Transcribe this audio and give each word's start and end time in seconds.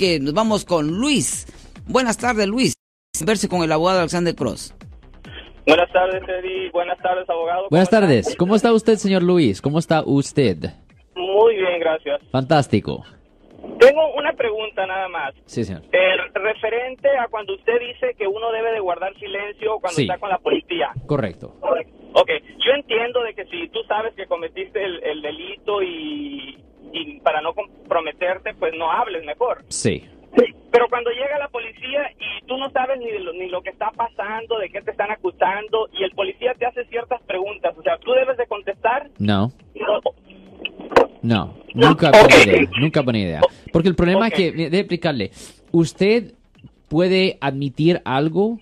que 0.00 0.18
nos 0.18 0.32
vamos 0.32 0.64
con 0.64 0.88
Luis. 0.98 1.46
Buenas 1.86 2.16
tardes, 2.16 2.46
Luis. 2.48 2.72
Verse 3.22 3.50
con 3.50 3.62
el 3.62 3.70
abogado 3.70 3.98
Alexander 3.98 4.34
Cross. 4.34 4.74
Buenas 5.66 5.92
tardes, 5.92 6.22
Eddie. 6.26 6.70
Buenas 6.70 6.96
tardes, 7.02 7.28
abogado. 7.28 7.66
Buenas 7.68 7.90
tardes. 7.90 8.34
¿Cómo 8.36 8.56
está 8.56 8.72
usted, 8.72 8.94
señor 8.94 9.22
Luis? 9.22 9.60
¿Cómo 9.60 9.78
está 9.78 10.02
usted? 10.02 10.56
Muy 11.14 11.56
bien, 11.56 11.80
gracias. 11.80 12.18
Fantástico. 12.32 13.04
Tengo 13.78 14.14
una 14.16 14.32
pregunta 14.32 14.86
nada 14.86 15.06
más. 15.08 15.34
Sí, 15.44 15.64
señor. 15.64 15.82
Eh, 15.92 16.16
referente 16.32 17.08
a 17.18 17.28
cuando 17.28 17.52
usted 17.54 17.74
dice 17.78 18.14
que 18.16 18.26
uno 18.26 18.50
debe 18.52 18.72
de 18.72 18.80
guardar 18.80 19.12
silencio 19.18 19.78
cuando 19.80 19.96
Sí. 19.96 20.02
está 20.04 20.16
con 20.16 20.30
la 20.30 20.38
policía. 20.38 20.92
Correcto. 21.06 21.54
Ok, 22.12 22.30
yo 22.64 22.72
entiendo 22.74 23.22
de 23.22 23.34
que 23.34 23.44
si 23.44 23.68
tú 23.68 23.80
sabes 23.86 24.14
que 24.14 24.26
cometiste 24.26 24.82
el, 24.82 25.02
el 25.04 25.20
delito 25.20 25.82
y, 25.82 26.56
y 26.92 27.20
para 27.20 27.40
no 27.40 27.54
comprometerte, 27.54 28.54
pues 28.54 28.72
no 28.76 28.90
hables 28.90 29.24
mejor. 29.24 29.64
Sí. 29.68 30.04
Pero 30.70 30.86
cuando 30.88 31.10
llega 31.10 31.38
la 31.38 31.48
policía 31.48 32.12
y 32.18 32.46
tú 32.46 32.56
no 32.56 32.70
sabes 32.70 32.98
ni 33.00 33.10
lo, 33.18 33.32
ni 33.32 33.48
lo 33.48 33.60
que 33.62 33.70
está 33.70 33.90
pasando, 33.90 34.58
de 34.58 34.70
qué 34.70 34.80
te 34.82 34.92
están 34.92 35.10
acusando, 35.10 35.88
y 35.92 36.04
el 36.04 36.12
policía 36.12 36.54
te 36.54 36.66
hace 36.66 36.84
ciertas 36.86 37.20
preguntas, 37.22 37.74
o 37.76 37.82
sea, 37.82 37.98
tú 37.98 38.12
debes 38.12 38.36
de 38.36 38.46
contestar. 38.46 39.10
No. 39.18 39.50
No, 39.74 40.00
No, 41.22 41.54
nunca 41.74 42.10
buena 42.10 42.36
idea, 42.44 42.70
nunca 42.80 43.02
buena 43.02 43.18
idea. 43.18 43.40
Porque 43.72 43.88
el 43.88 43.96
problema 43.96 44.28
es 44.28 44.34
que, 44.34 44.70
de 44.70 44.78
explicarle, 44.78 45.32
usted 45.72 46.34
puede 46.88 47.38
admitir 47.40 48.00
algo 48.04 48.58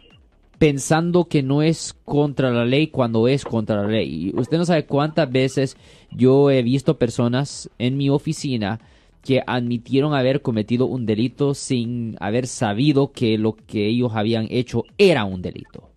pensando 0.58 1.26
que 1.26 1.42
no 1.42 1.62
es 1.62 1.94
contra 2.04 2.50
la 2.50 2.64
ley 2.64 2.88
cuando 2.88 3.28
es 3.28 3.44
contra 3.44 3.82
la 3.82 3.88
ley. 3.88 4.30
Y 4.30 4.38
usted 4.38 4.58
no 4.58 4.64
sabe 4.64 4.86
cuántas 4.86 5.30
veces 5.30 5.76
yo 6.10 6.50
he 6.50 6.62
visto 6.62 6.98
personas 6.98 7.70
en 7.78 7.96
mi 7.96 8.10
oficina 8.10 8.80
que 9.24 9.42
admitieron 9.46 10.14
haber 10.14 10.42
cometido 10.42 10.86
un 10.86 11.06
delito 11.06 11.54
sin 11.54 12.16
haber 12.20 12.46
sabido 12.46 13.12
que 13.12 13.36
lo 13.38 13.52
que 13.52 13.86
ellos 13.86 14.12
habían 14.14 14.46
hecho 14.50 14.84
era 14.96 15.24
un 15.24 15.42
delito. 15.42 15.88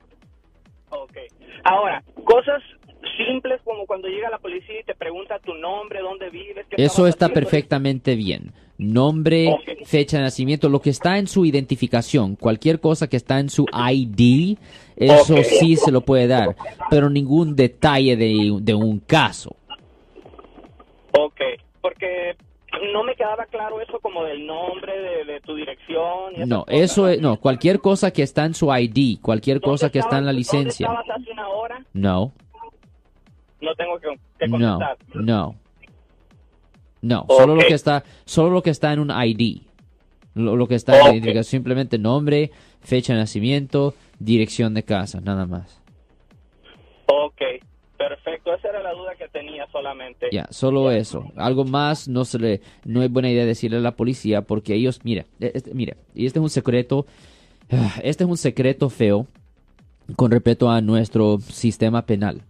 ok. 0.89 1.17
Ahora, 1.63 2.03
cosas 2.25 2.61
simples 3.17 3.61
como 3.63 3.85
cuando 3.85 4.07
llega 4.07 4.29
la 4.29 4.39
policía 4.39 4.79
y 4.81 4.83
te 4.83 4.95
pregunta 4.95 5.39
tu 5.39 5.53
nombre, 5.53 6.01
dónde 6.01 6.29
vives. 6.29 6.65
qué 6.69 6.83
Eso 6.83 7.07
está 7.07 7.25
haciendo. 7.25 7.33
perfectamente 7.33 8.15
bien. 8.15 8.51
Nombre, 8.81 9.59
fecha 9.85 10.17
de 10.17 10.23
nacimiento, 10.23 10.67
lo 10.67 10.81
que 10.81 10.89
está 10.89 11.19
en 11.19 11.27
su 11.27 11.45
identificación, 11.45 12.35
cualquier 12.35 12.79
cosa 12.79 13.07
que 13.07 13.15
está 13.15 13.39
en 13.39 13.49
su 13.49 13.67
ID, 13.71 14.57
eso 14.95 15.35
sí 15.43 15.75
se 15.75 15.91
lo 15.91 16.01
puede 16.01 16.25
dar, 16.25 16.55
pero 16.89 17.07
ningún 17.07 17.55
detalle 17.55 18.15
de, 18.17 18.57
de 18.59 18.73
un 18.73 18.99
caso. 18.99 19.55
Ok, 21.11 21.41
porque 21.79 22.35
no 22.91 23.03
me 23.03 23.13
quedaba 23.15 23.45
claro 23.45 23.79
eso 23.81 23.99
como 23.99 24.23
del 24.23 24.47
nombre, 24.47 24.99
de, 24.99 25.25
de 25.25 25.41
tu 25.41 25.53
dirección. 25.53 26.33
y 26.35 26.45
No, 26.47 26.65
eso 26.67 27.07
es, 27.07 27.21
no, 27.21 27.39
cualquier 27.39 27.81
cosa 27.81 28.11
que 28.11 28.23
está 28.23 28.45
en 28.45 28.55
su 28.55 28.73
ID, 28.75 29.19
cualquier 29.21 29.59
¿Dónde 29.59 29.71
cosa 29.73 29.91
que 29.91 29.99
está 29.99 30.17
en 30.17 30.25
la 30.25 30.33
licencia. 30.33 30.87
¿Dónde 30.87 31.01
estabas 31.01 31.21
hace 31.21 31.31
una 31.31 31.49
hora? 31.49 31.85
No, 31.93 32.31
No 33.61 33.75
tengo 33.75 33.99
que, 33.99 34.07
que 34.39 34.47
no, 34.47 34.79
contestar. 34.79 34.97
No. 37.01 37.25
Solo 37.27 37.55
lo 37.55 37.63
que 37.65 37.73
está, 37.73 38.03
solo 38.25 38.49
lo 38.51 38.61
que 38.61 38.69
está 38.69 38.93
en 38.93 38.99
un 38.99 39.11
ID. 39.11 39.61
Lo, 40.33 40.55
lo 40.55 40.67
que 40.67 40.75
está 40.75 40.97
en 40.97 41.03
la 41.03 41.11
identificación, 41.11 41.43
simplemente 41.45 41.97
nombre, 41.97 42.51
fecha 42.81 43.13
de 43.13 43.19
nacimiento, 43.19 43.93
dirección 44.19 44.73
de 44.73 44.83
casa, 44.83 45.19
nada 45.19 45.45
más. 45.45 45.81
Ok, 47.07 47.41
perfecto. 47.97 48.53
Esa 48.53 48.69
era 48.69 48.81
la 48.81 48.93
duda 48.93 49.15
que 49.15 49.27
tenía 49.27 49.67
solamente. 49.71 50.27
Ya, 50.31 50.47
solo 50.49 50.91
eso. 50.91 51.31
Algo 51.35 51.65
más 51.65 52.07
no 52.07 52.23
se 52.23 52.39
le, 52.39 52.61
no 52.85 53.03
es 53.03 53.11
buena 53.11 53.29
idea 53.29 53.45
decirle 53.45 53.77
a 53.77 53.81
la 53.81 53.95
policía 53.95 54.43
porque 54.43 54.73
ellos, 54.73 55.01
mira, 55.03 55.25
e- 55.39 55.51
este, 55.53 55.73
mira, 55.73 55.97
y 56.15 56.25
este 56.25 56.39
es 56.39 56.43
un 56.43 56.49
secreto, 56.49 57.05
este 58.03 58.23
es 58.23 58.29
un 58.29 58.37
secreto 58.37 58.89
feo 58.89 59.27
con 60.15 60.31
respecto 60.31 60.69
a 60.69 60.81
nuestro 60.81 61.39
sistema 61.39 62.05
penal. 62.05 62.41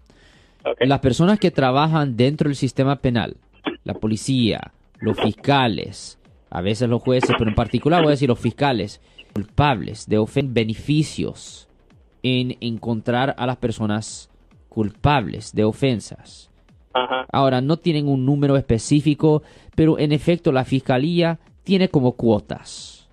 Las 0.79 0.99
personas 0.99 1.39
que 1.39 1.49
trabajan 1.49 2.15
dentro 2.15 2.47
del 2.47 2.55
sistema 2.55 2.97
penal, 2.97 3.35
la 3.83 3.93
policía, 3.93 4.73
los 4.99 5.19
fiscales, 5.19 6.19
a 6.49 6.61
veces 6.61 6.89
los 6.89 7.01
jueces, 7.01 7.31
pero 7.37 7.49
en 7.49 7.55
particular 7.55 8.01
voy 8.01 8.09
a 8.09 8.11
decir 8.11 8.29
los 8.29 8.39
fiscales, 8.39 9.01
culpables 9.33 10.07
de 10.07 10.17
ofender 10.17 10.65
beneficios 10.65 11.67
en 12.23 12.57
encontrar 12.61 13.35
a 13.37 13.45
las 13.45 13.57
personas 13.57 14.29
culpables 14.69 15.53
de 15.53 15.63
ofensas. 15.63 16.49
Ajá. 16.93 17.25
Ahora, 17.31 17.61
no 17.61 17.77
tienen 17.77 18.07
un 18.07 18.25
número 18.25 18.57
específico, 18.57 19.43
pero 19.75 19.97
en 19.97 20.11
efecto 20.11 20.51
la 20.51 20.65
fiscalía 20.65 21.39
tiene 21.63 21.89
como 21.89 22.13
cuotas. 22.13 23.09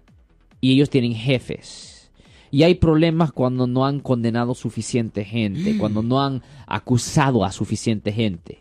Y 0.60 0.72
ellos 0.72 0.90
tienen 0.90 1.14
jefes. 1.14 2.10
Y 2.50 2.62
hay 2.62 2.74
problemas 2.74 3.30
cuando 3.32 3.66
no 3.66 3.86
han 3.86 4.00
condenado 4.00 4.54
suficiente 4.54 5.24
gente, 5.24 5.76
cuando 5.78 6.02
no 6.02 6.22
han 6.22 6.42
acusado 6.66 7.44
a 7.44 7.52
suficiente 7.52 8.10
gente. 8.10 8.58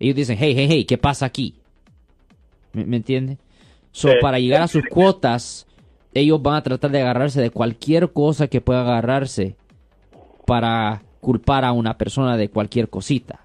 Ellos 0.00 0.16
dicen, 0.16 0.36
hey, 0.40 0.54
hey, 0.56 0.66
hey, 0.68 0.84
¿qué 0.84 0.98
pasa 0.98 1.26
aquí? 1.26 1.54
¿Me, 2.72 2.84
me 2.84 2.96
entiende? 2.96 3.38
So, 3.92 4.08
Sí. 4.08 4.14
para 4.20 4.38
llegar 4.40 4.62
a 4.62 4.68
sus 4.68 4.84
cuotas, 4.86 5.66
ellos 6.14 6.40
van 6.42 6.56
a 6.56 6.62
tratar 6.62 6.90
de 6.90 7.00
agarrarse 7.02 7.40
de 7.40 7.50
cualquier 7.50 8.12
cosa 8.12 8.48
que 8.48 8.60
pueda 8.60 8.80
agarrarse 8.80 9.56
para 10.46 11.02
culpar 11.20 11.64
a 11.64 11.72
una 11.72 11.96
persona 11.98 12.36
de 12.36 12.48
cualquier 12.48 12.88
cosita. 12.88 13.40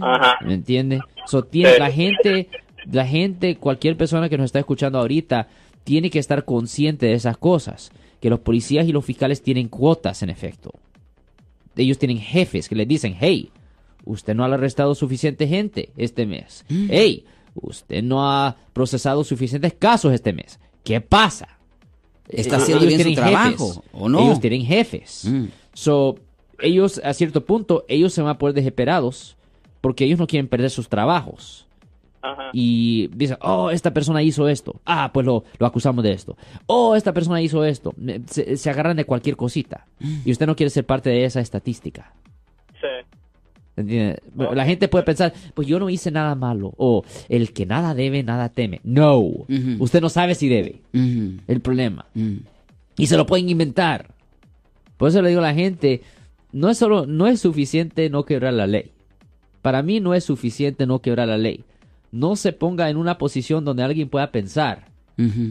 Ajá. 0.00 0.36
¿Me 0.44 0.54
entiende? 0.54 1.00
So, 1.26 1.44
tiene, 1.44 1.74
Sí. 1.74 1.78
la 1.78 1.90
gente, 1.90 2.48
la 2.90 3.06
gente, 3.06 3.56
cualquier 3.56 3.96
persona 3.96 4.28
que 4.28 4.36
nos 4.38 4.46
está 4.46 4.58
escuchando 4.58 4.98
ahorita, 4.98 5.48
tiene 5.84 6.10
que 6.10 6.18
estar 6.18 6.44
consciente 6.44 7.06
de 7.06 7.14
esas 7.14 7.36
cosas. 7.36 7.90
Que 8.20 8.28
los 8.30 8.40
policías 8.40 8.86
y 8.86 8.92
los 8.92 9.04
fiscales 9.04 9.42
tienen 9.42 9.68
cuotas, 9.68 10.22
en 10.22 10.30
efecto. 10.30 10.72
Ellos 11.76 11.98
tienen 11.98 12.18
jefes 12.18 12.68
que 12.68 12.74
les 12.74 12.86
dicen, 12.86 13.16
hey, 13.18 13.50
usted 14.04 14.34
no 14.34 14.44
ha 14.44 14.46
arrestado 14.52 14.94
suficiente 14.94 15.46
gente 15.46 15.90
este 15.96 16.26
mes. 16.26 16.64
Hey, 16.68 17.24
usted 17.54 18.02
no 18.02 18.28
ha 18.30 18.56
procesado 18.72 19.24
suficientes 19.24 19.74
casos 19.74 20.12
este 20.12 20.32
mes. 20.32 20.58
¿Qué 20.84 21.00
pasa? 21.00 21.58
¿Está 22.28 22.56
Eh, 22.56 22.58
haciendo 22.60 22.84
ellos 22.86 22.96
bien 23.04 23.08
su 23.08 23.20
trabajo 23.20 23.66
jefes. 23.74 23.80
o 23.92 24.08
no? 24.08 24.20
Ellos 24.20 24.40
tienen 24.40 24.62
jefes. 24.64 25.24
Mm. 25.26 25.44
So, 25.74 26.16
ellos, 26.60 27.00
a 27.04 27.12
cierto 27.14 27.44
punto, 27.44 27.84
ellos 27.88 28.12
se 28.12 28.22
van 28.22 28.30
a 28.30 28.38
poder 28.38 28.54
desesperados 28.54 29.36
porque 29.80 30.04
ellos 30.04 30.18
no 30.18 30.26
quieren 30.26 30.46
perder 30.48 30.70
sus 30.70 30.88
trabajos. 30.88 31.66
Ajá. 32.22 32.50
Y 32.52 33.08
dicen, 33.14 33.38
oh, 33.40 33.70
esta 33.70 33.92
persona 33.94 34.22
hizo 34.22 34.46
esto. 34.46 34.78
Ah, 34.84 35.10
pues 35.12 35.24
lo, 35.24 35.44
lo 35.58 35.66
acusamos 35.66 36.04
de 36.04 36.12
esto. 36.12 36.36
Oh, 36.66 36.94
esta 36.94 37.14
persona 37.14 37.40
hizo 37.40 37.64
esto. 37.64 37.94
Se, 38.26 38.58
se 38.58 38.70
agarran 38.70 38.96
de 38.98 39.06
cualquier 39.06 39.36
cosita. 39.36 39.86
Y 40.24 40.30
usted 40.30 40.46
no 40.46 40.54
quiere 40.54 40.68
ser 40.70 40.84
parte 40.84 41.08
de 41.08 41.24
esa 41.24 41.40
estadística. 41.40 42.12
Sí. 43.76 44.12
La 44.36 44.64
gente 44.66 44.88
puede 44.88 45.04
pensar, 45.04 45.32
pues 45.54 45.66
yo 45.66 45.78
no 45.78 45.88
hice 45.90 46.10
nada 46.10 46.34
malo. 46.34 46.74
O 46.76 47.04
el 47.28 47.52
que 47.52 47.66
nada 47.66 47.94
debe, 47.94 48.22
nada 48.22 48.48
teme. 48.48 48.80
No. 48.84 49.20
Usted 49.78 50.00
no 50.00 50.08
sabe 50.08 50.34
si 50.34 50.48
debe. 50.48 50.80
El 50.92 51.60
problema. 51.62 52.06
Y 52.96 53.06
se 53.06 53.16
lo 53.16 53.26
pueden 53.26 53.48
inventar. 53.48 54.14
Por 54.96 55.08
eso 55.08 55.22
le 55.22 55.30
digo 55.30 55.40
a 55.40 55.44
la 55.44 55.54
gente, 55.54 56.02
no 56.52 56.68
es 56.68 56.76
solo, 56.76 57.06
no 57.06 57.26
es 57.26 57.40
suficiente 57.40 58.10
no 58.10 58.24
quebrar 58.24 58.52
la 58.52 58.66
ley. 58.66 58.90
Para 59.62 59.82
mí 59.82 60.00
no 60.00 60.14
es 60.14 60.24
suficiente 60.24 60.86
no 60.86 61.00
quebrar 61.00 61.28
la 61.28 61.38
ley. 61.38 61.64
No 62.12 62.36
se 62.36 62.52
ponga 62.52 62.90
en 62.90 62.96
una 62.96 63.16
posición 63.16 63.64
donde 63.64 63.82
alguien 63.82 64.08
pueda 64.08 64.30
pensar 64.30 64.88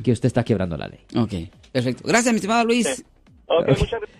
que 0.03 0.12
usted 0.12 0.28
está 0.28 0.44
quebrando 0.44 0.78
la 0.78 0.88
ley. 0.88 1.00
Ok, 1.16 1.50
perfecto. 1.72 2.03
Gracias, 2.06 2.34
mi 2.34 2.38
estimado 2.38 2.66
Luis. 2.66 3.06
Ok, 3.47 3.68
muchas 3.69 4.00
gracias. 4.00 4.19